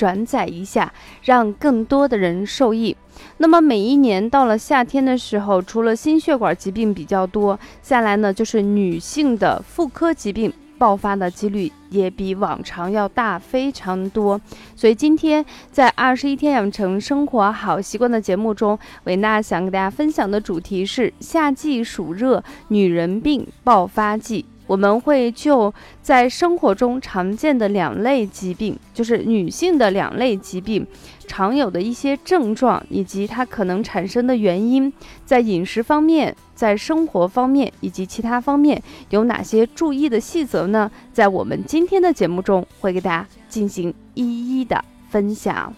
[0.00, 0.90] 转载一下，
[1.22, 2.96] 让更多的人受益。
[3.36, 10.50] 那么每一年到了夏天的时候，除了心血管疾病比较多，下来呢就是女性的妇科疾病。
[10.80, 14.40] 爆发的几率也比往常要大非常多，
[14.74, 24.46] 所以今天在二十一天养成生活好习惯的节目中，维娜想给大家分享的主题是夏季暑热女人病爆发季。
[24.70, 30.86] 我们会就在生活中常见的两类疾病，就是女性的两类疾病
[31.26, 34.92] 常有的一些症状，以及它可能产生的原因，
[35.26, 40.88] 在饮食方面、在生活方面以及其他方面有哪些注意的细则呢？
[41.12, 45.74] 在我们今天的节目中会给大家进行一一的分享。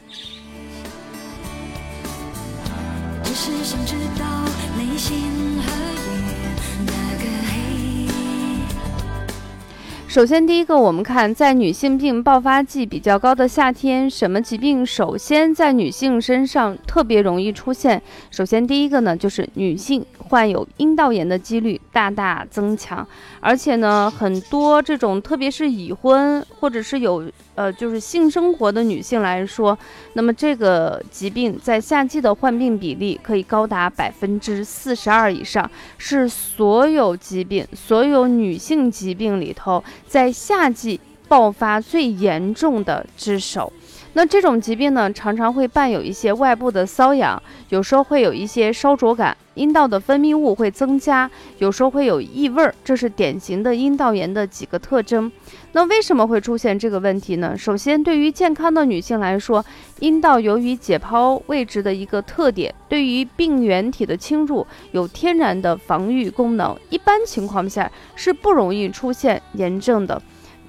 [10.13, 18.03] 首先，第一个，我们看在女性病爆发季比较高的夏天，什么疾病首先在女性身上特别容易出现？
[18.31, 23.09] 首先，第一个呢，就是女性患有阴道炎的几率大大增强，
[23.41, 27.25] 而且呢，很多这种特别是已婚或者是有
[27.55, 29.79] 呃就是性生活的女性来说，
[30.15, 39.83] 那么这个疾病在夏季的患病比例可以高达百分之四十二以上，是所有疾病所有女性疾病里头。
[40.07, 43.73] 在夏季爆发最严重的之首，
[44.15, 55.33] 那这种疾病呢，常常会伴有一些外部的瘙痒，有时候会有一些烧灼感，阴道的分泌物会增加，有时候会有异味儿，这是典型的阴道炎的几个特征。
[55.73, 57.57] 那为什么会出现这个问题呢？
[57.57, 59.65] 首先，对于健康的女性来说，
[60.01, 70.21] 阴道由于解剖位置的一个特点，对于病原体的侵入有天然的防御功能，一般情况下是不容易出现炎症的。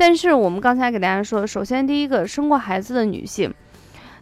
[0.06, 3.50] 但是我们刚才给大家说，首先第一个生过孩子的女性，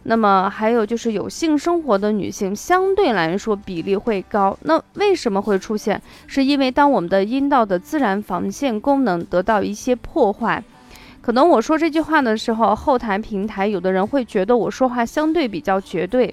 [0.04, 4.56] 那么还有就是有性生活的女性，相对来说比例会高。
[4.62, 6.00] 那为什么会出现？
[6.28, 10.62] 是因为当我们的阴道的自然防线功能得到一些破坏。
[11.20, 16.32] 可能我说这句话的时候，后台平台有的人会觉得我说话相对比较绝对。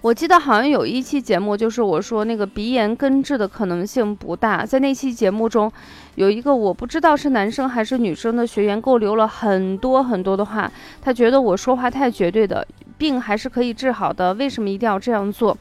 [0.00, 4.64] 我记得好像有一期节目，就是我说那个鼻炎根治的可能性不大。
[4.64, 5.70] 在那期节目中，
[6.14, 10.70] 有一个我不知道是男生还是女生的学员给我留了很多很多的话，
[11.02, 12.64] 他觉得我说话太绝对的，
[12.96, 15.56] 病还是可以治好的，为什么一定要这样做？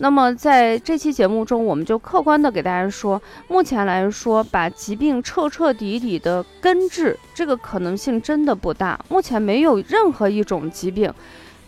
[0.00, 9.00] 那么在这期节目中，我们就客观的给大家说，目前来说，把疾病彻彻底底的根治，这个可能性真的不大。
[9.08, 11.12] 目前没有任何一种疾病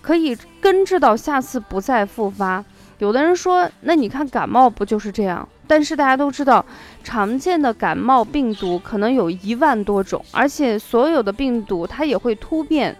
[0.00, 2.65] 可以根治到下次不再复发。
[2.99, 5.49] 有的人说，那你看感冒不就是这样？
[5.66, 6.65] 但是大家都知道，
[7.03, 12.97] 常见的感冒病毒可能有一万多种，而且所有的病毒它也会突变。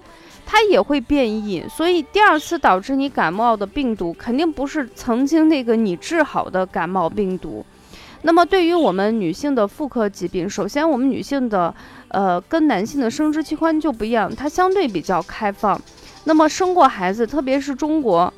[0.53, 7.65] 它也会变异，所以第二次导致你感冒的病毒肯定不是曾经那个你治好的感冒病毒。
[8.23, 11.73] 那么对于我们女性的妇科疾病，首先我们女性的
[12.09, 15.81] 呃跟男性的生殖器官就不一样，它相对比较开放。
[16.25, 18.33] 那么生过孩子，特别是中国，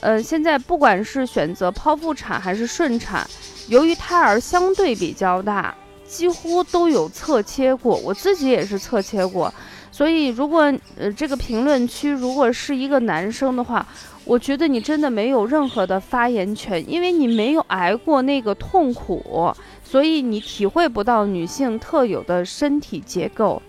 [0.00, 3.24] 呃现在不管是选择剖腹产还是顺产，
[3.68, 5.74] 由于胎儿相对比较大，
[6.06, 9.52] 几乎都有侧切过，我自己也是侧切过。
[9.90, 13.84] 所以，如果呃这个评论区如果是一个男生的话，
[14.24, 23.60] 我觉得你真的没有任何的发言权，因为你没有挨过那个痛苦，所以你体会不到女性特有的身体结构。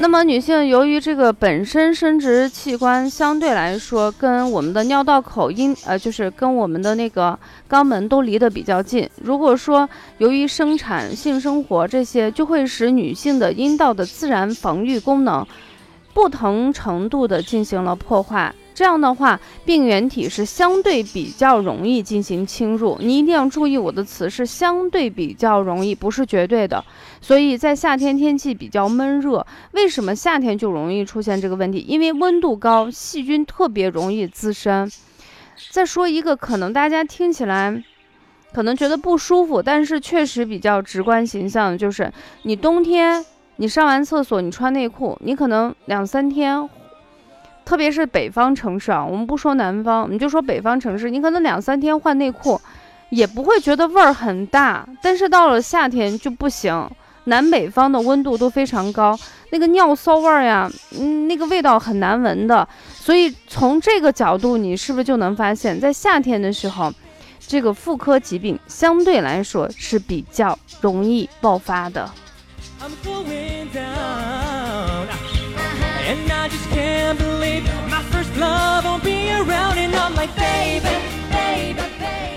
[0.00, 7.36] 那么女性由于这个本身生殖器官相对来说跟我们的尿道口阴呃就是跟我们的那个
[7.68, 15.44] 肛门都离得比较近，如果说由于生产、性生活这些，就会使女性的阴道的自然防御功能
[16.14, 18.54] 不同程度的进行了破坏。
[18.78, 22.96] 这样的话，病原体是相对比较容易进行侵入。
[23.00, 26.84] 你一定要注意我的词是相对比较容易，不是绝对的。
[27.20, 31.84] 所以在夏天天气比较闷热，为什么夏天就容易出现这个问题？
[31.88, 34.88] 因为温度高，细菌特别容易滋生。
[35.72, 37.82] 再说一个，可能大家听起来
[38.52, 43.26] 可能觉得不舒服，但是确实比较直观形象的就是，你冬天
[43.56, 46.70] 你上完厕所你穿内裤，你可能两三天，
[47.68, 52.58] 特别是北方城市啊，我们不说南方，我们就说北方城市，你可能两三天换内裤，
[53.10, 54.88] 也不会觉得味儿很大。
[55.02, 56.90] 但是到了夏天就不行，
[57.24, 59.14] 南北方的温度都非常高，
[59.50, 60.66] 那个尿骚味儿呀，
[60.98, 62.66] 嗯，那个味道很难闻的。
[62.94, 66.90] 所以从这个角度，你是不是就能发现，在夏天的时候，
[67.38, 72.10] 这个妇科疾病相对来说是比较容易爆发的。
[72.80, 74.37] I'm going down.
[76.08, 79.76] And I just can't believe my first love won't be around.
[79.76, 81.17] And I'm like, baby.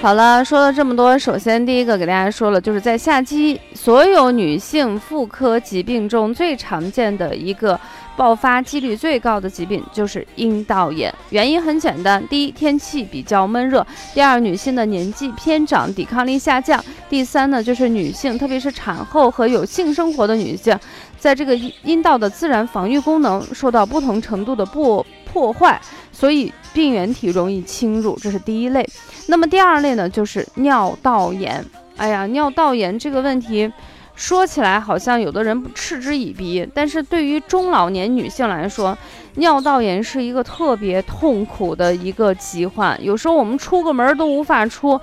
[0.01, 7.79] 好了，说了这么多，首先第一个给大家说了，就是在夏季，所有女性妇科疾病中最常见的一个。
[8.17, 13.81] 爆发几率最高的疾病就是阴道炎，原因很简单：第一，天气比较闷热；
[14.13, 20.77] 第二，女性的年纪偏长，抵抗力下降；第三呢，就是女性，特别是产后和有性生活的女性，
[21.17, 25.79] 在这个阴道的自然防御功能受到不同程度的不破坏，
[26.11, 28.87] 所以病原体容易侵入，这是第一类。
[29.27, 31.63] 那么第二类呢，就是尿道炎。
[31.97, 33.71] 哎呀，尿道炎这个问题。
[34.13, 38.95] 说起来好像有的人嗤之以鼻，但是对于中老年女性来说，
[39.35, 43.01] 尿道炎是一个特别痛苦的一个疾患。
[43.03, 44.99] 有时候我们出个门都无法出，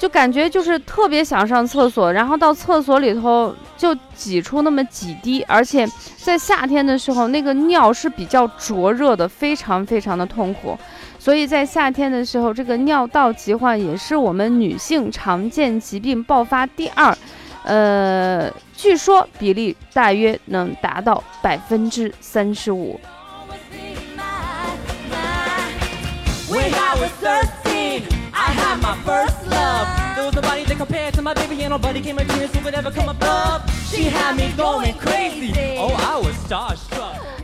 [0.00, 5.86] 就感觉就是特别想上厕所，然后到厕所里头就挤出那么几滴，而且
[6.16, 10.74] 在夏天的时候，那个尿是比较灼热的，非常非常的痛苦。
[11.18, 17.14] 所以在夏天的时候，这个尿道疾患也是我们女性常见疾病爆发第二。
[17.64, 22.98] 呃，据说比例大约能达到百分之三十五。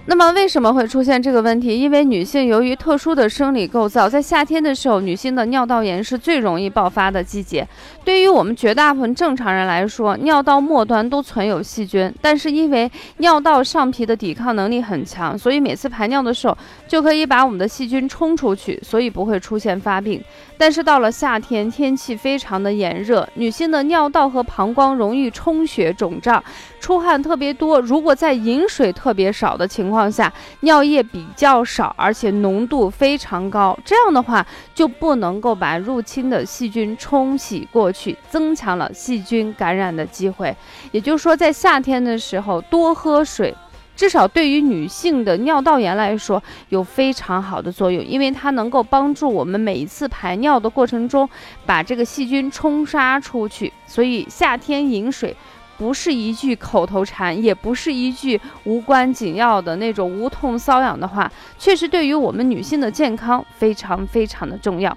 [0.08, 1.76] 那么为什么会出现这个问题？
[1.80, 7.66] 因为女性由于特殊的生理构造，在夏天的时候，女性的尿道炎是最容易爆发的季节。
[8.04, 20.22] 对于我们绝大部分正常人来说，尿道末端都存有细菌，但是因为尿道上皮的抵抗能力很强，所以每次排尿的时候就可以把我们的细菌冲出去，所以不会出现发病。
[20.58, 26.42] 但是到了夏天，天气非常的炎热，女性的尿道和膀胱容易充血肿胀，
[26.80, 27.80] 出汗特别多。
[27.80, 40.56] 如果在饮水特别少的情况下，尿液比较少，而且浓度非常高，这样的话就不能够把入侵的细菌冲洗过去，增强了细菌感染的机会。
[40.92, 43.54] 也就是说，在夏天的时候多喝水。
[43.96, 51.26] 至少对于女性的尿道炎来说，有非常好的作用，因为它能够帮助我们每一次排尿的过程中，
[51.64, 53.72] 把这个细菌冲杀出去。
[53.87, 55.34] 所以夏天饮水，
[55.78, 64.96] 不是一句口头禅，也不是一句无关紧要的那种无痛瘙痒的话，确实对于我们女性的健康非常非常的重要。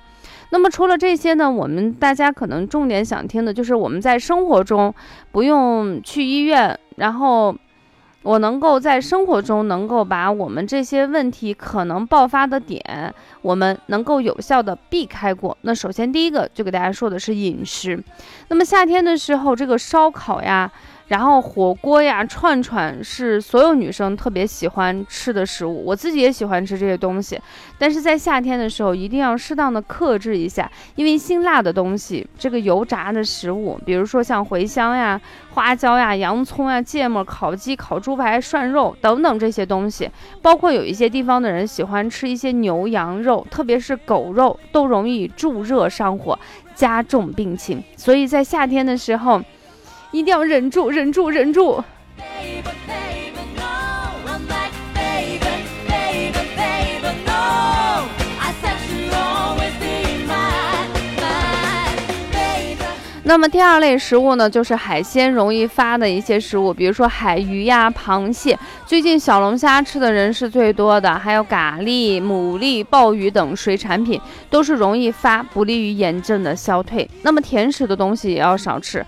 [0.49, 4.93] 那么除了这些呢，我们大家可能重点想听的就是我们在生活中
[5.31, 7.55] 不用去医院，然后。
[8.21, 15.57] 我能够在生活中能够把我们这些问题可能爆发的点，我们能够有效的避开过。
[15.61, 18.01] 那首先第一个就给大家说的是饮食。
[18.49, 20.71] 那么夏天的时候，这个烧烤呀。
[21.09, 27.39] 然后火锅呀、串串是所有女生特别喜欢吃的食物，我自己也喜欢吃这些东西。
[27.79, 35.19] 但是在夏天的时候，一定要适当的克制一下，因为辛辣的东西，这个油炸的食物，比如说像茴香呀、
[35.55, 40.07] 花椒呀、洋葱呀、芥末、烤鸡、烤猪排、涮肉等等这些东西，
[40.43, 46.37] 包括有一些地方的人喜欢吃一些牛羊肉，特别是狗肉，都容易助热上火，
[46.75, 47.83] 加重病情。
[47.97, 49.41] 所以在夏天的时候。
[50.11, 51.83] 一定要忍住，忍住，忍住。
[63.21, 68.57] 那么第二类食物呢，就是海鲜容易发的一些食物，比如说海鱼呀、螃蟹。
[68.87, 77.07] 最近小龙虾吃的人是最多的，还有蛤蜊、牡蛎、鲍鱼等水产品都是容易发，不利于炎症的消退。
[77.21, 79.05] 那么甜食的东西也要少吃。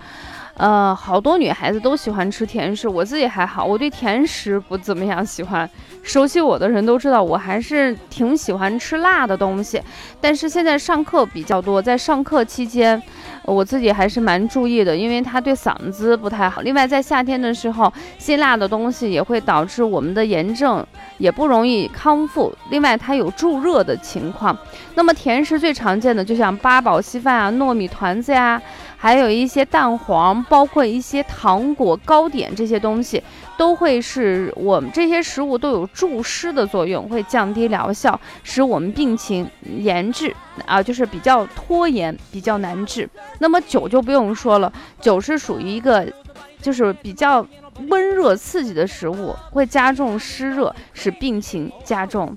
[0.56, 5.68] 呃，好多女孩子都喜欢吃甜食，我自己还好，我对甜食不怎么样喜欢。
[6.02, 9.80] 熟悉我的人都知道，我还是挺喜欢吃辣的东西。
[10.20, 13.00] 但是现在上课比较多，在上课期间，
[13.44, 16.60] 我自己还是蛮注意的，因为它对嗓子不太好。
[16.60, 20.84] 另外，在夏天的时候，辛辣的东西也会导致我们的炎症
[21.18, 22.52] 也不容易康复。
[22.70, 24.56] 另外，它有助热的情况。
[24.96, 28.60] 那么甜食最常见的，就像八宝稀饭啊、糯米团子呀。
[29.02, 33.20] 还有一些蛋黄，包括一些糖果、糕点这些东西，
[33.56, 40.32] 都会是我们这些食物都有助湿的作用，会降低疗效，使我们病情延治
[40.66, 43.10] 啊，就是比较拖延，比较难治。
[43.40, 46.06] 那么酒就不用说了，酒是属于一个，
[46.60, 47.44] 就是比较
[47.88, 52.36] 温热刺激的食物，会加重湿热，使病情加重。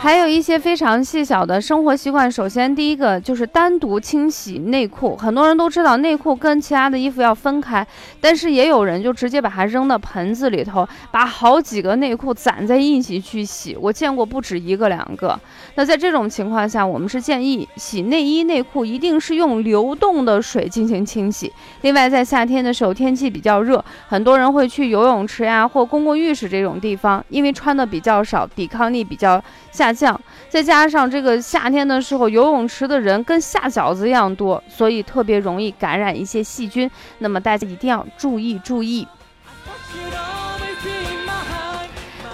[0.00, 2.30] 还有一些非常细小的生活习惯。
[2.30, 5.16] 首先，第一个就是单独清洗内裤。
[5.16, 7.86] 很多人都知道内裤跟其他的衣服要分开，
[8.20, 13.74] 但是也有人就直接把它扔到盆子里头，把好几个内裤攒在一起去洗。
[13.80, 15.38] 我见过不止一个两个。
[15.76, 21.50] 那在这种情况下，我们是建议洗内衣内裤一定是用流动的水进行清洗。
[21.80, 29.33] 另外，在夏天的时候天气比较热，很多人会去游泳池呀或公共浴室这种地方，因为穿的比较少，抵抗力比较
[29.70, 29.94] 下。
[29.94, 36.90] 降，再加上这个夏天的时候，游泳池的人跟下饺子一样多，所以特别容易感染一些细菌。
[37.18, 39.06] 那么大家一定要注意注意。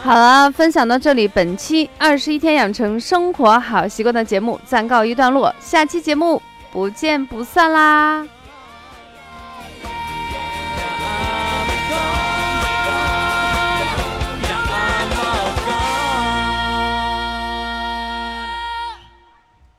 [0.03, 6.41] 好了，分享到这里，本期二十一天养成生活好习惯的节目暂告一段落，下期节目
[6.73, 8.40] 不见不散啦。